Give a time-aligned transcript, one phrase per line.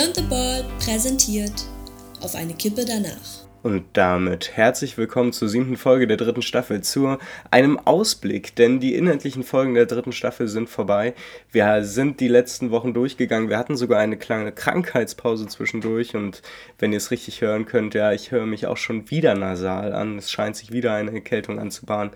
[0.00, 1.66] Beyond the Ball präsentiert
[2.22, 3.44] auf eine Kippe danach.
[3.62, 7.18] Und damit herzlich willkommen zur siebten Folge der dritten Staffel, zu
[7.50, 11.12] einem Ausblick, denn die inhaltlichen Folgen der dritten Staffel sind vorbei.
[11.52, 16.40] Wir sind die letzten Wochen durchgegangen, wir hatten sogar eine kleine Krankheitspause zwischendurch und
[16.78, 20.16] wenn ihr es richtig hören könnt, ja, ich höre mich auch schon wieder nasal an,
[20.16, 22.12] es scheint sich wieder eine Erkältung anzubahnen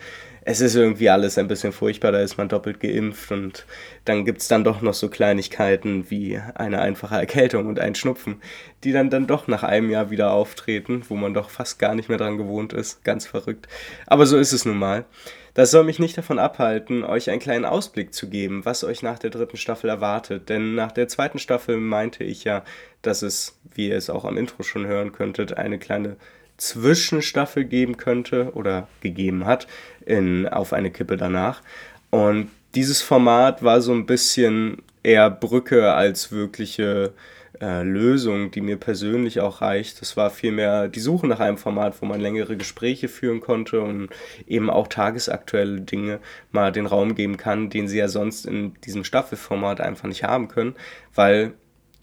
[0.47, 3.65] es ist irgendwie alles ein bisschen furchtbar, da ist man doppelt geimpft und
[4.05, 8.43] dann gibt es dann doch noch so Kleinigkeiten wie eine einfache Erkältung und ein Schnupfen,
[8.85, 12.11] die dann dann doch nach einem Jahr wieder auftreten, wo man doch fast gar nicht
[12.11, 13.05] mehr dran gewohnt ist.
[13.05, 13.69] Ganz verrückt.
[14.07, 15.07] Aber so ist es nun mal.
[15.55, 19.21] Das soll mich nicht davon abhalten, euch einen kleinen Ausblick zu geben, was euch nach
[19.21, 20.49] der dritten Staffel erwartet.
[20.49, 22.65] Denn nach der zweiten Staffel meinte ich ja,
[23.03, 26.17] dass es, wie ihr es auch am Intro schon hören könntet, eine kleine
[26.57, 29.67] Zwischenstaffel geben könnte oder gegeben hat
[30.07, 31.63] in, auf eine Kippe danach.
[32.11, 37.13] Und dieses Format war so ein bisschen eher Brücke als wirkliche
[37.61, 40.01] äh, Lösung, die mir persönlich auch reicht.
[40.01, 44.09] Das war vielmehr die Suche nach einem Format, wo man längere Gespräche führen konnte und
[44.47, 49.05] eben auch tagesaktuelle Dinge mal den Raum geben kann, den sie ja sonst in diesem
[49.05, 50.75] Staffelformat einfach nicht haben können,
[51.15, 51.53] weil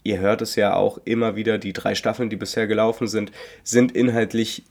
[0.02, 3.92] ihr hört es ja auch immer wieder, die drei Staffeln, die bisher gelaufen sind, sind
[3.92, 4.64] inhaltlich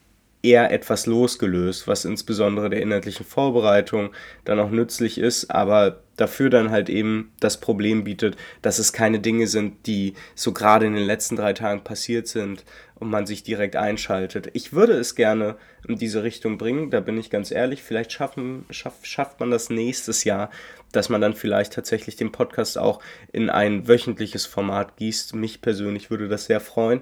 [0.43, 4.11] eher etwas losgelöst, was insbesondere der inhaltlichen Vorbereitung
[4.43, 9.19] dann auch nützlich ist, aber dafür dann halt eben das Problem bietet, dass es keine
[9.19, 12.63] Dinge sind, die so gerade in den letzten drei Tagen passiert sind
[12.95, 14.49] und man sich direkt einschaltet.
[14.53, 18.65] Ich würde es gerne in diese Richtung bringen, da bin ich ganz ehrlich, vielleicht schaffen,
[18.69, 20.51] schaff, schafft man das nächstes Jahr,
[20.91, 25.35] dass man dann vielleicht tatsächlich den Podcast auch in ein wöchentliches Format gießt.
[25.35, 27.01] Mich persönlich würde das sehr freuen.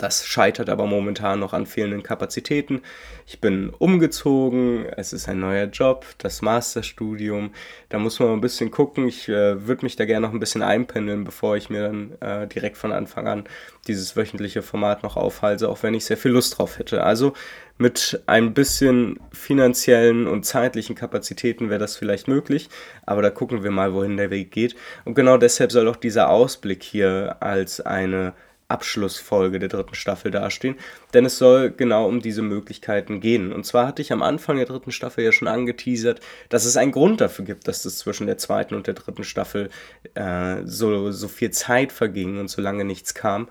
[0.00, 2.80] Das scheitert aber momentan noch an fehlenden Kapazitäten.
[3.26, 7.50] Ich bin umgezogen, es ist ein neuer Job, das Masterstudium.
[7.90, 9.06] Da muss man ein bisschen gucken.
[9.06, 12.48] Ich äh, würde mich da gerne noch ein bisschen einpendeln, bevor ich mir dann äh,
[12.48, 13.44] direkt von Anfang an
[13.88, 17.04] dieses wöchentliche Format noch aufhalte, auch wenn ich sehr viel Lust drauf hätte.
[17.04, 17.34] Also
[17.76, 22.70] mit ein bisschen finanziellen und zeitlichen Kapazitäten wäre das vielleicht möglich,
[23.04, 24.76] aber da gucken wir mal, wohin der Weg geht.
[25.04, 28.32] Und genau deshalb soll auch dieser Ausblick hier als eine
[28.70, 30.76] Abschlussfolge der dritten Staffel dastehen,
[31.14, 33.52] denn es soll genau um diese Möglichkeiten gehen.
[33.52, 36.92] Und zwar hatte ich am Anfang der dritten Staffel ja schon angeteasert, dass es einen
[36.92, 39.70] Grund dafür gibt, dass es zwischen der zweiten und der dritten Staffel
[40.14, 43.48] äh, so, so viel Zeit verging und so lange nichts kam.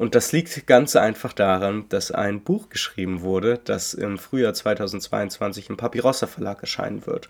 [0.00, 5.68] Und das liegt ganz einfach daran, dass ein Buch geschrieben wurde, das im Frühjahr 2022
[5.68, 7.28] im Papyrossa Verlag erscheinen wird.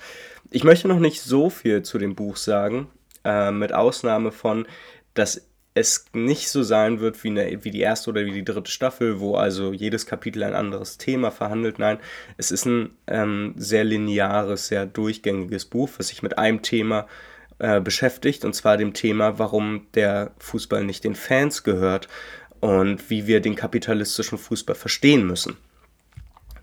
[0.52, 2.88] Ich möchte noch nicht so viel zu dem Buch sagen,
[3.24, 4.68] äh, mit Ausnahme von,
[5.14, 8.70] dass es nicht so sein wird wie, eine, wie die erste oder wie die dritte
[8.70, 11.78] Staffel, wo also jedes Kapitel ein anderes Thema verhandelt.
[11.78, 11.98] Nein,
[12.36, 17.06] es ist ein ähm, sehr lineares, sehr durchgängiges Buch, was sich mit einem Thema
[17.58, 22.08] äh, beschäftigt, und zwar dem Thema, warum der Fußball nicht den Fans gehört
[22.58, 25.56] und wie wir den kapitalistischen Fußball verstehen müssen.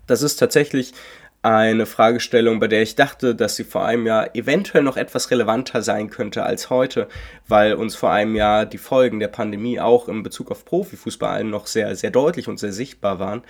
[0.06, 0.92] Das ist tatsächlich
[1.42, 5.82] eine Fragestellung, bei der ich dachte, dass sie vor einem Jahr eventuell noch etwas relevanter
[5.82, 7.08] sein könnte als heute,
[7.46, 11.66] weil uns vor einem Jahr die Folgen der Pandemie auch in Bezug auf Profifußball noch
[11.66, 13.42] sehr, sehr deutlich und sehr sichtbar waren.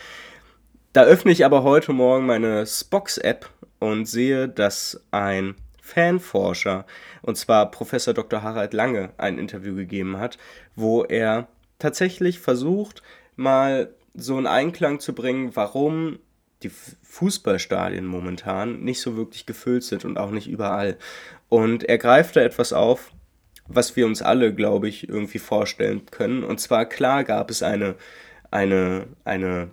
[0.93, 3.49] Da öffne ich aber heute Morgen meine Spox-App
[3.79, 6.85] und sehe, dass ein Fanforscher,
[7.23, 8.43] und zwar Professor Dr.
[8.43, 10.37] Harald Lange, ein Interview gegeben hat,
[10.77, 11.49] wo er
[11.79, 13.03] tatsächlich versucht,
[13.37, 16.19] mal so einen Einklang zu bringen, warum
[16.63, 20.97] die Fußballstadien momentan nicht so wirklich gefüllt sind und auch nicht überall.
[21.49, 23.13] Und er greift da etwas auf,
[23.67, 26.43] was wir uns alle, glaube ich, irgendwie vorstellen können.
[26.43, 27.95] Und zwar klar gab es eine,
[28.51, 29.71] eine, eine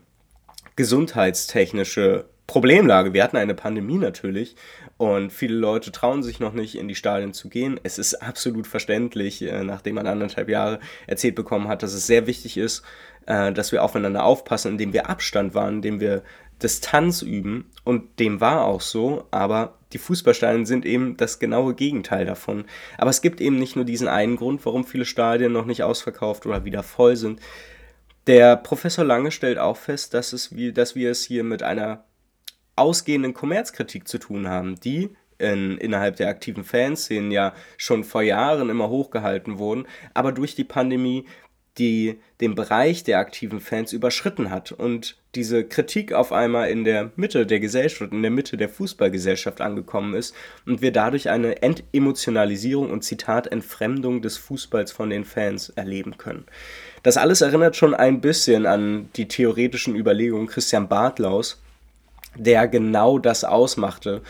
[0.75, 3.13] gesundheitstechnische Problemlage.
[3.13, 4.55] Wir hatten eine Pandemie natürlich
[4.97, 7.79] und viele Leute trauen sich noch nicht in die Stadien zu gehen.
[7.83, 12.27] Es ist absolut verständlich, äh, nachdem man anderthalb Jahre erzählt bekommen hat, dass es sehr
[12.27, 12.83] wichtig ist,
[13.25, 16.23] äh, dass wir aufeinander aufpassen, indem wir Abstand wahren, indem wir
[16.61, 22.25] Distanz üben und dem war auch so, aber die Fußballstadien sind eben das genaue Gegenteil
[22.25, 22.65] davon.
[22.97, 26.45] Aber es gibt eben nicht nur diesen einen Grund, warum viele Stadien noch nicht ausverkauft
[26.45, 27.41] oder wieder voll sind.
[28.27, 32.05] Der Professor Lange stellt auch fest, dass, es dass wir es hier mit einer
[32.75, 38.69] ausgehenden Kommerzkritik zu tun haben, die in, innerhalb der aktiven Fanszenen ja schon vor Jahren
[38.69, 41.25] immer hochgehalten wurden, aber durch die Pandemie
[41.77, 47.11] die den Bereich der aktiven Fans überschritten hat und diese Kritik auf einmal in der
[47.17, 50.33] Mitte der Gesellschaft, in der Mitte der Fußballgesellschaft angekommen ist
[50.65, 56.45] und wir dadurch eine Entemotionalisierung und Zitat Entfremdung des Fußballs von den Fans erleben können.
[57.03, 61.61] Das alles erinnert schon ein bisschen an die theoretischen Überlegungen Christian Bartlaus,
[62.37, 64.21] der genau das ausmachte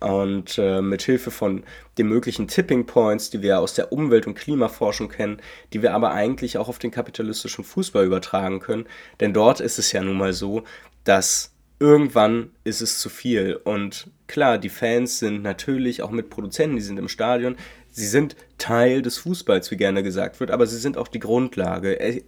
[0.00, 1.64] und äh, mit Hilfe von
[1.98, 5.40] den möglichen Tipping Points, die wir aus der Umwelt- und Klimaforschung kennen,
[5.72, 8.86] die wir aber eigentlich auch auf den kapitalistischen Fußball übertragen können.
[9.20, 10.64] Denn dort ist es ja nun mal so,
[11.04, 13.56] dass irgendwann ist es zu viel.
[13.64, 17.56] Und klar, die Fans sind natürlich auch mit Produzenten, die sind im Stadion,
[17.90, 21.98] sie sind Teil des Fußballs, wie gerne gesagt wird, aber sie sind auch die Grundlage,
[22.00, 22.22] äh,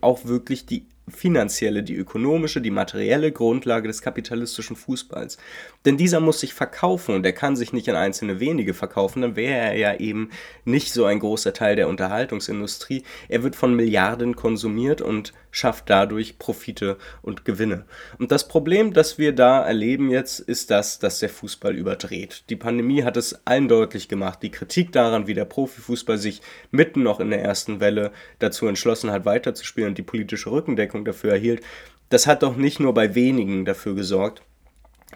[0.00, 5.36] auch wirklich die finanzielle, die ökonomische, die materielle Grundlage des kapitalistischen Fußballs.
[5.84, 9.36] Denn dieser muss sich verkaufen und er kann sich nicht an einzelne wenige verkaufen, dann
[9.36, 10.30] wäre er ja eben
[10.64, 13.02] nicht so ein großer Teil der Unterhaltungsindustrie.
[13.28, 17.84] Er wird von Milliarden konsumiert und schafft dadurch Profite und Gewinne.
[18.18, 22.44] Und das Problem, das wir da erleben jetzt, ist das, dass der Fußball überdreht.
[22.48, 24.42] Die Pandemie hat es allen deutlich gemacht.
[24.42, 28.10] Die Kritik daran, wie der Profifußball sich mitten noch in der ersten Welle
[28.40, 31.62] dazu entschlossen hat, weiterzuspielen und die politische Rückendeckung dafür erhielt,
[32.08, 34.42] das hat doch nicht nur bei wenigen dafür gesorgt,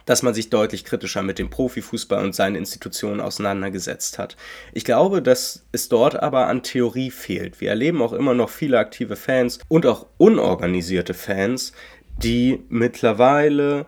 [0.07, 4.37] dass man sich deutlich kritischer mit dem Profifußball und seinen Institutionen auseinandergesetzt hat.
[4.73, 7.61] Ich glaube, dass es dort aber an Theorie fehlt.
[7.61, 11.73] Wir erleben auch immer noch viele aktive Fans und auch unorganisierte Fans,
[12.17, 13.87] die mittlerweile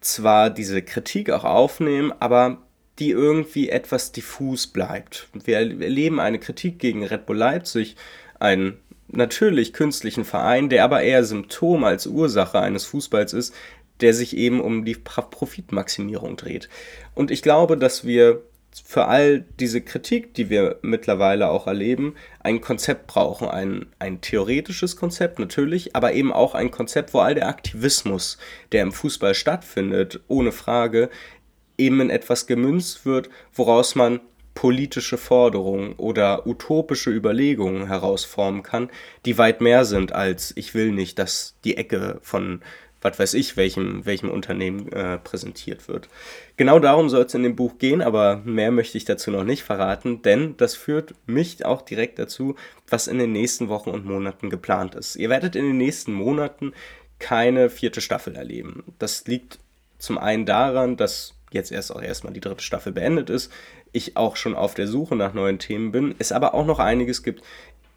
[0.00, 2.58] zwar diese Kritik auch aufnehmen, aber
[2.98, 5.28] die irgendwie etwas diffus bleibt.
[5.32, 7.96] Wir erleben eine Kritik gegen Red Bull Leipzig,
[8.38, 8.78] einen
[9.08, 13.54] natürlich künstlichen Verein, der aber eher Symptom als Ursache eines Fußballs ist,
[14.00, 16.68] der sich eben um die Profitmaximierung dreht.
[17.14, 18.42] Und ich glaube, dass wir
[18.82, 23.48] für all diese Kritik, die wir mittlerweile auch erleben, ein Konzept brauchen.
[23.48, 28.36] Ein, ein theoretisches Konzept natürlich, aber eben auch ein Konzept, wo all der Aktivismus,
[28.72, 31.08] der im Fußball stattfindet, ohne Frage,
[31.78, 34.20] eben in etwas gemünzt wird, woraus man
[34.54, 38.88] politische Forderungen oder utopische Überlegungen herausformen kann,
[39.24, 42.60] die weit mehr sind als ich will nicht, dass die Ecke von
[43.04, 46.08] was weiß ich, welchem, welchem Unternehmen äh, präsentiert wird.
[46.56, 49.62] Genau darum soll es in dem Buch gehen, aber mehr möchte ich dazu noch nicht
[49.62, 52.56] verraten, denn das führt mich auch direkt dazu,
[52.88, 55.16] was in den nächsten Wochen und Monaten geplant ist.
[55.16, 56.72] Ihr werdet in den nächsten Monaten
[57.18, 58.82] keine vierte Staffel erleben.
[58.98, 59.58] Das liegt
[59.98, 63.52] zum einen daran, dass jetzt erst auch erstmal die dritte Staffel beendet ist,
[63.92, 67.22] ich auch schon auf der Suche nach neuen Themen bin, es aber auch noch einiges
[67.22, 67.42] gibt,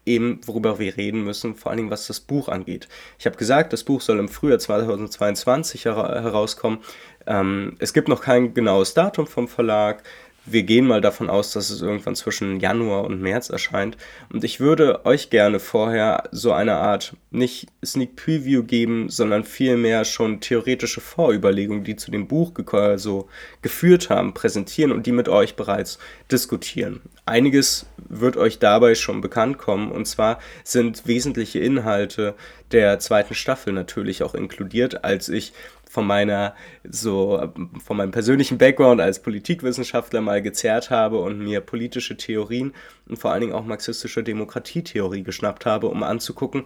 [0.08, 2.88] eben worüber wir reden müssen, vor allen Dingen was das Buch angeht.
[3.18, 6.78] Ich habe gesagt, das Buch soll im Frühjahr 2022 herauskommen.
[7.26, 10.02] Ähm, es gibt noch kein genaues Datum vom Verlag
[10.52, 13.96] wir gehen mal davon aus, dass es irgendwann zwischen Januar und März erscheint.
[14.32, 20.04] Und ich würde euch gerne vorher so eine Art, nicht Sneak Preview geben, sondern vielmehr
[20.04, 22.52] schon theoretische Vorüberlegungen, die zu dem Buch
[22.96, 23.28] so
[23.62, 25.98] geführt haben, präsentieren und die mit euch bereits
[26.30, 27.00] diskutieren.
[27.26, 29.92] Einiges wird euch dabei schon bekannt kommen.
[29.92, 32.34] Und zwar sind wesentliche Inhalte
[32.72, 35.52] der zweiten Staffel natürlich auch inkludiert, als ich
[35.88, 36.54] von meiner
[36.84, 37.52] so
[37.84, 42.74] von meinem persönlichen Background als Politikwissenschaftler mal gezerrt habe und mir politische Theorien
[43.08, 46.64] und vor allen Dingen auch marxistische Demokratietheorie geschnappt habe, um anzugucken,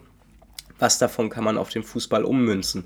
[0.79, 2.85] was davon kann man auf den Fußball ummünzen.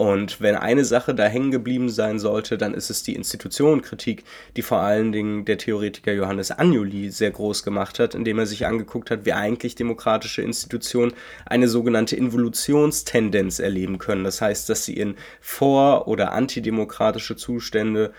[0.00, 4.24] Und wenn eine Sache da hängen geblieben sein sollte, dann ist es die Institutionenkritik,
[4.56, 8.64] die vor allen Dingen der Theoretiker Johannes Agnoli sehr groß gemacht hat, indem er sich
[8.64, 11.12] angeguckt hat, wie eigentlich demokratische Institutionen
[11.44, 14.24] eine sogenannte Involutionstendenz erleben können.
[14.24, 18.14] Das heißt, dass sie in vor- oder antidemokratische Zustände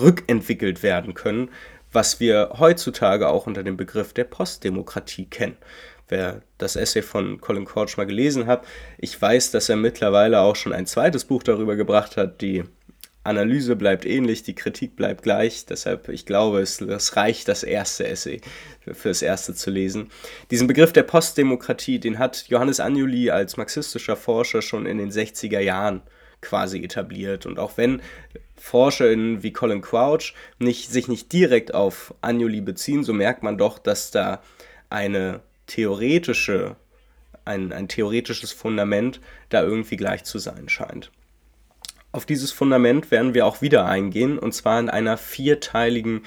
[0.00, 1.50] rückentwickelt werden können,
[1.92, 5.56] was wir heutzutage auch unter dem Begriff der Postdemokratie kennen
[6.10, 8.64] wer das Essay von Colin Couch mal gelesen hat,
[8.98, 12.40] ich weiß, dass er mittlerweile auch schon ein zweites Buch darüber gebracht hat.
[12.40, 12.64] Die
[13.22, 15.66] Analyse bleibt ähnlich, die Kritik bleibt gleich.
[15.66, 18.40] Deshalb, ich glaube, es, es reicht, das erste Essay
[18.92, 20.10] fürs erste zu lesen.
[20.50, 25.60] Diesen Begriff der Postdemokratie, den hat Johannes Anjuli als marxistischer Forscher schon in den 60er
[25.60, 26.02] Jahren
[26.40, 27.44] quasi etabliert.
[27.44, 28.00] Und auch wenn
[28.56, 33.78] ForscherInnen wie Colin Crouch nicht, sich nicht direkt auf Anjuli beziehen, so merkt man doch,
[33.78, 34.42] dass da
[34.88, 35.40] eine
[35.70, 36.76] theoretische,
[37.44, 41.10] ein, ein theoretisches Fundament da irgendwie gleich zu sein scheint.
[42.12, 46.22] Auf dieses Fundament werden wir auch wieder eingehen, und zwar in einer vierteiligen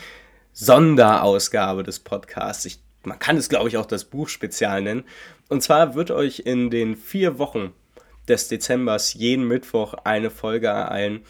[0.53, 2.63] Sonderausgabe des Podcasts.
[2.65, 5.03] Ich, man kann es, glaube ich, auch das Buch spezial nennen.
[5.49, 7.73] Und zwar wird euch in den vier Wochen
[8.29, 11.25] des Dezembers jeden Mittwoch eine Folge ereilen,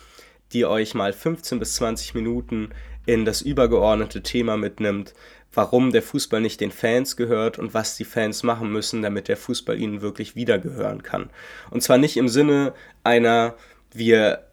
[0.52, 2.70] die euch mal 15 bis 20 Minuten
[3.08, 5.16] in das übergeordnete Thema mitnimmt,
[5.54, 9.38] warum der Fußball nicht den Fans gehört und was die Fans machen müssen, damit der
[9.38, 11.30] Fußball ihnen wirklich wiedergehören kann.
[11.70, 13.56] Und zwar nicht im Sinne einer,
[13.92, 14.48] wir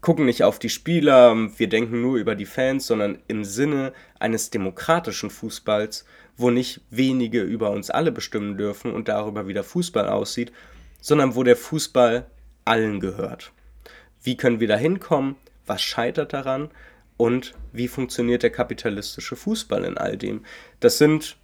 [0.00, 4.50] gucken nicht auf die Spieler, wir denken nur über die Fans, sondern im Sinne eines
[4.50, 6.04] demokratischen Fußballs,
[6.36, 10.52] wo nicht wenige über uns alle bestimmen dürfen und darüber, wie der Fußball aussieht,
[11.00, 12.26] sondern wo der Fußball
[12.64, 13.52] allen gehört.
[14.22, 15.36] Wie können wir da hinkommen?
[15.66, 16.70] Was scheitert daran?
[17.20, 20.42] Und wie funktioniert der kapitalistische Fußball in all dem.
[20.80, 21.36] Das sind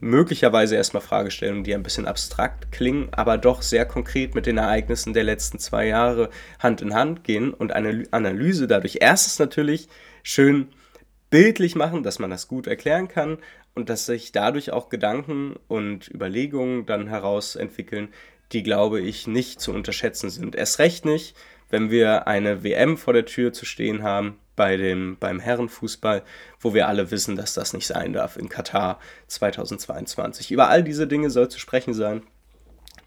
[0.00, 5.12] möglicherweise erstmal Fragestellungen, die ein bisschen abstrakt klingen, aber doch sehr konkret mit den Ereignissen
[5.12, 9.86] der letzten zwei Jahre Hand in Hand gehen und eine Analyse dadurch erstens natürlich
[10.24, 10.66] schön
[11.30, 13.38] bildlich machen, dass man das gut erklären kann
[13.76, 18.08] und dass sich dadurch auch Gedanken und Überlegungen dann heraus entwickeln,
[18.50, 20.56] die, glaube ich, nicht zu unterschätzen sind.
[20.56, 21.36] Erst recht nicht,
[21.74, 26.22] wenn wir eine WM vor der Tür zu stehen haben, bei dem, beim Herrenfußball,
[26.60, 30.52] wo wir alle wissen, dass das nicht sein darf in Katar 2022.
[30.52, 32.22] Über all diese Dinge soll zu sprechen sein.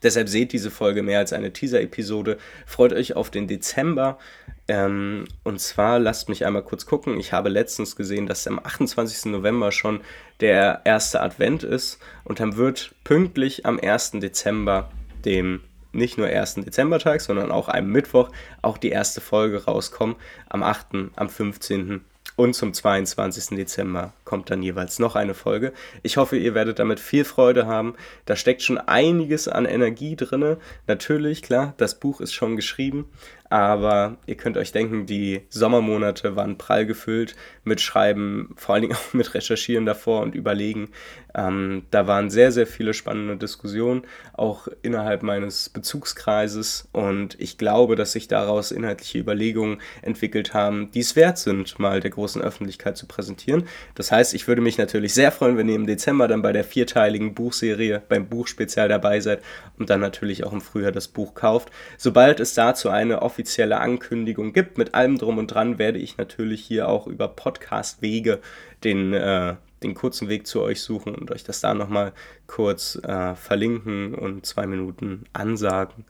[0.03, 2.37] Deshalb seht diese Folge mehr als eine Teaser-Episode.
[2.65, 4.19] Freut euch auf den Dezember.
[4.67, 7.17] Ähm, und zwar lasst mich einmal kurz gucken.
[7.21, 9.31] Ich habe letztens gesehen, dass am 28.
[9.31, 10.01] November schon
[10.41, 11.99] der erste Advent ist.
[12.25, 14.11] Und dann wird pünktlich am 1.
[14.19, 14.91] Dezember,
[15.23, 15.61] dem
[15.97, 18.29] nicht nur ersten Dezembertag, sondern auch einem Mittwoch
[18.61, 20.15] auch die erste Folge rauskommen.
[20.47, 22.01] Am 8., am 15.
[22.35, 23.57] und zum 22.
[23.57, 25.71] Dezember kommt dann jeweils noch eine Folge.
[26.03, 27.95] Ich hoffe, ihr werdet damit viel Freude haben.
[28.25, 30.57] Da steckt schon einiges an Energie drin.
[30.85, 33.05] Natürlich, klar, das Buch ist schon geschrieben,
[33.49, 38.95] aber ihr könnt euch denken, die Sommermonate waren prall gefüllt mit Schreiben, vor allen Dingen
[38.95, 40.89] auch mit Recherchieren davor und Überlegen.
[41.33, 44.03] Ähm, da waren sehr, sehr viele spannende Diskussionen,
[44.33, 46.89] auch innerhalb meines Bezugskreises.
[46.91, 52.01] Und ich glaube, dass sich daraus inhaltliche Überlegungen entwickelt haben, die es wert sind, mal
[52.01, 53.63] der großen Öffentlichkeit zu präsentieren.
[53.95, 56.63] Das heißt, ich würde mich natürlich sehr freuen, wenn ihr im Dezember dann bei der
[56.63, 59.41] vierteiligen Buchserie, beim Buchspezial dabei seid
[59.77, 61.69] und dann natürlich auch im Frühjahr das Buch kauft.
[61.97, 64.77] Sobald es dazu eine offizielle offizielle Ankündigung gibt.
[64.77, 68.39] Mit allem drum und dran werde ich natürlich hier auch über Podcast-Wege
[68.83, 72.13] den, äh, den kurzen Weg zu euch suchen und euch das da nochmal
[72.45, 76.05] kurz äh, verlinken und zwei Minuten ansagen.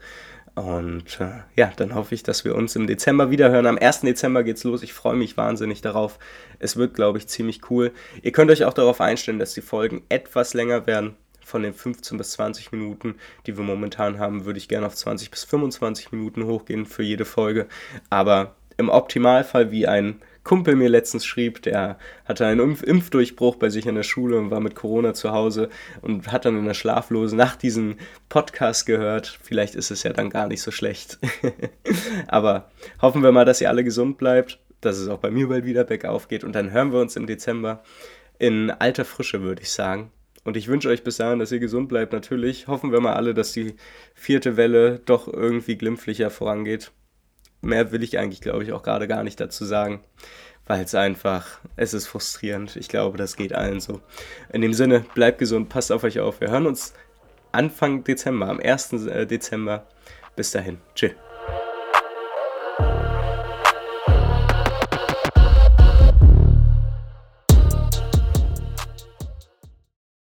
[0.57, 3.67] Und äh, ja, dann hoffe ich, dass wir uns im Dezember wiederhören.
[3.67, 4.01] Am 1.
[4.01, 4.81] Dezember geht's los.
[4.81, 6.17] Ich freue mich wahnsinnig darauf.
[6.57, 7.91] Es wird, glaube ich, ziemlich cool.
[8.23, 12.17] Ihr könnt euch auch darauf einstellen, dass die Folgen etwas länger werden von den 15
[12.17, 16.45] bis 20 Minuten, die wir momentan haben, würde ich gerne auf 20 bis 25 Minuten
[16.45, 17.67] hochgehen für jede Folge.
[18.09, 23.67] Aber im Optimalfall, wie ein Kumpel mir letztens schrieb, der hatte einen Impf Impfdurchbruch bei
[23.67, 25.67] sich in der Schule und war mit Corona zu Hause
[26.01, 27.97] und hat dann in der schlaflosen Nacht diesen
[28.29, 29.39] Podcast gehört.
[29.43, 31.19] Vielleicht ist es ja dann gar nicht so schlecht.
[32.29, 35.65] Aber hoffen wir mal, dass ihr alle gesund bleibt, dass es auch bei mir bald
[35.65, 37.83] wieder bergauf geht und dann hören wir uns im Dezember
[38.39, 40.13] in alter Frische, würde ich sagen.
[40.45, 42.13] Und ich wünsche euch bis dahin, dass ihr gesund bleibt.
[42.13, 43.75] Natürlich hoffen wir mal alle, dass die
[44.13, 46.93] vierte Welle doch irgendwie glimpflicher vorangeht.
[47.61, 50.01] Mehr will ich eigentlich, glaube ich, auch gerade gar nicht dazu sagen,
[50.65, 52.75] weil es einfach, es ist frustrierend.
[52.75, 54.01] Ich glaube, das geht allen so.
[54.51, 56.41] In dem Sinne, bleibt gesund, passt auf euch auf.
[56.41, 56.93] Wir hören uns
[57.51, 58.93] Anfang Dezember, am 1.
[59.07, 59.87] Äh, Dezember.
[60.35, 60.77] Bis dahin.
[60.93, 61.26] Tschüss.